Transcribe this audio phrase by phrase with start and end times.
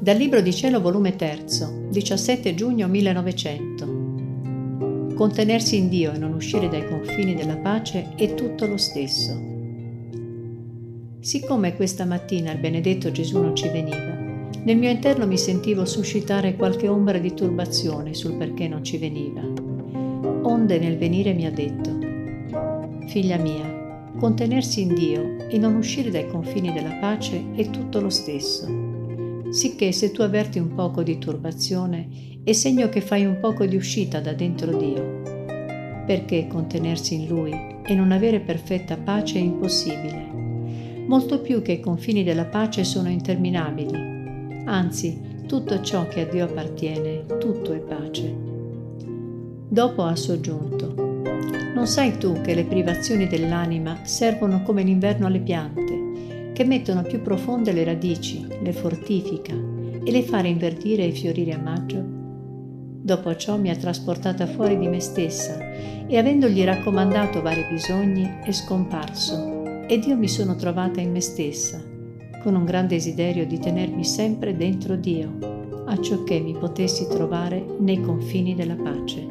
[0.00, 1.44] Dal Libro di Cielo, volume 3,
[1.90, 5.14] 17 giugno 1900.
[5.16, 9.36] Contenersi in Dio e non uscire dai confini della pace è tutto lo stesso.
[11.18, 14.16] Siccome questa mattina il benedetto Gesù non ci veniva,
[14.62, 19.40] nel mio interno mi sentivo suscitare qualche ombra di turbazione sul perché non ci veniva.
[20.42, 21.98] Onde nel venire mi ha detto,
[23.08, 28.10] Figlia mia, contenersi in Dio e non uscire dai confini della pace è tutto lo
[28.10, 28.87] stesso
[29.50, 32.08] sicché se tu avverti un poco di turbazione
[32.44, 35.22] è segno che fai un poco di uscita da dentro Dio.
[36.06, 37.52] Perché contenersi in Lui
[37.84, 40.26] e non avere perfetta pace è impossibile.
[41.06, 44.62] Molto più che i confini della pace sono interminabili.
[44.64, 48.34] Anzi, tutto ciò che a Dio appartiene, tutto è pace.
[49.70, 50.94] Dopo ha soggiunto,
[51.74, 55.97] non sai tu che le privazioni dell'anima servono come l'inverno alle piante?
[56.58, 61.58] Che mettono più profonde le radici, le fortifica e le fa rinverdire e fiorire a
[61.58, 62.04] maggio.
[62.04, 65.56] Dopo ciò mi ha trasportata fuori di me stessa
[66.08, 71.80] e avendogli raccomandato vari bisogni è scomparso ed io mi sono trovata in me stessa,
[72.42, 78.00] con un gran desiderio di tenermi sempre dentro Dio, acciò che mi potessi trovare nei
[78.00, 79.24] confini della pace.